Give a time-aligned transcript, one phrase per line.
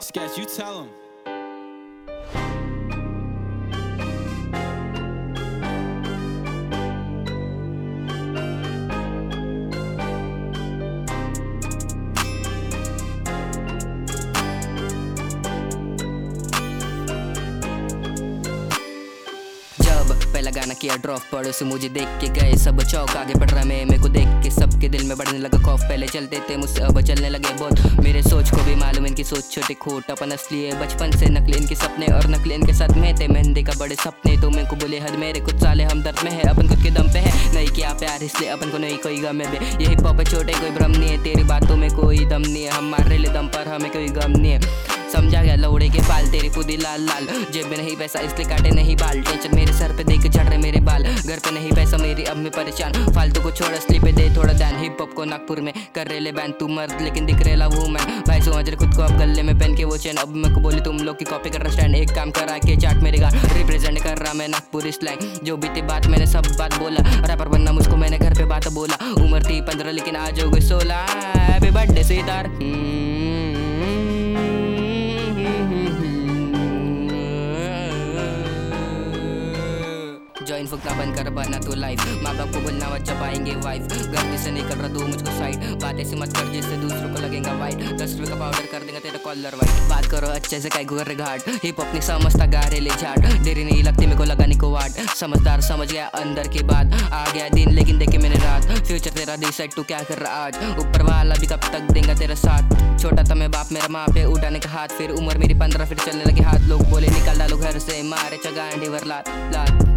[0.00, 0.90] Sketch, you tell him.
[20.48, 23.64] जब पहला गाना किया ड्रॉप पड़ोसी मुझे देख के गए, सब चौक आगे बढ़ रहा
[23.64, 26.82] मैं मेरे को देख के सबके दिल में बढ़ने लगा खौफ पहले चलते थे, मुझसे
[26.82, 30.62] अब चलने लगे बहुत। मेरे सोच को भी मालूम, इनकी सोच छोटे खोट, अपन असली
[30.64, 33.94] है। बचपन से नकली, इनके सपने और नकली, इनके साथ में थे। मेहंदी का बड़े
[33.94, 36.82] सपने तो मेरे को बोले हद मेरे कुछ साले हम दर्द में है। अपन खुद
[36.82, 39.96] के दम पे है, नहीं किया प्यार, इसलिए अपन को नहीं कोई गम है। यही
[39.96, 43.08] पॉप छोटे, कोई भ्रम नहीं है। तेरी बातों में कोई दम नहीं है। हम मार
[43.08, 46.76] रहे दम पर हमें कोई गम नहीं है। समझा गया लौड़े के बाल, तेरी पुदी
[46.76, 50.26] लाल लाल। जेब में नहीं पैसा, इसलिए काटे नहीं बाल। टेंशन मेरे सर पे देख,
[50.26, 53.72] चढ़ रहे मेरे बाल। घर पे नहीं पैसा, मेरी अब मैं परेशान। फालतू को छोड़
[53.72, 56.68] असली पे दे थोड़ा ध्यान। हिप हॉप को नागपुर में कर रहे ले बैन तू
[56.68, 59.74] मर्द, लेकिन दिख रहे वो मैं भाई समझ रहे खुद को अब गले में पहन
[59.76, 62.10] के वो चैन अब मैं को बोली, तुम लोग की कॉपी कर रहा स्टैंड एक
[62.14, 66.06] काम करा के चाट मेरे गान रिप्रेजेंट कर रहा मैं नागपुर स्लैंग जो बीती बात
[66.06, 69.90] मैंने सब बात बोला। रैपर बनना मुझको मैंने घर पे बात बोला। उम्र थी पंद्रह,
[69.90, 72.46] लेकिन आज हो गई सोलह। हैप्पी बर्थडे सीतार
[80.58, 84.38] जॉइन फुकना बंद कर बना तो लाइफ माँ बाप को बोलना बच्चा पाएँगे वाइफ गलती
[84.38, 87.82] से कर रहा तू मुझको साइड बात ऐसी मत कर जिससे दूसरों को लगेगा वाइट
[88.00, 91.14] दस रुपये का पाउडर कर देगा तेरा कॉलर वाइट बात करो अच्छे से काय कर
[91.14, 94.70] घाट। हिप नहीं समझता गा रे ले झाट। देरी नहीं लगती मेरे को लगाने को
[94.70, 99.10] वाट। समझदार समझ गया अंदर की बात। आ गया दिन लेकिन देखे मैंने रात। फ्यूचर
[99.10, 100.56] तेरा डिसाइड तू क्या कर रहा आज?
[100.78, 102.98] ऊपर वाला भी कब तक देगा तेरा साथ?
[103.02, 105.98] छोटा था मैं बाप, मेरा माँ पे उठाने का हाथ। फिर उम्र मेरी पंद्रह, फिर
[105.98, 109.87] चलने लगे हाथ। लोग बोले निकाल डालो घर से। मारे चगा वर लात लात।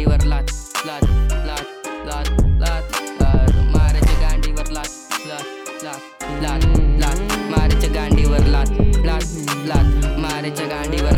[0.00, 0.50] गांडीवर लात
[0.86, 1.02] लात
[1.46, 2.28] लात लात
[2.60, 6.64] लात कर माराच्या गांडीवर लात लात लात लात
[7.00, 8.70] लात माराच्या गांडीवर लात
[9.04, 11.09] लात लात माराच्या गांडीवर